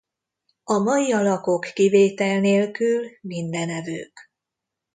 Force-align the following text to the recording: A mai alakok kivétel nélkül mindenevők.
A 0.63 0.77
mai 0.77 1.11
alakok 1.13 1.67
kivétel 1.73 2.39
nélkül 2.39 3.07
mindenevők. 3.21 4.31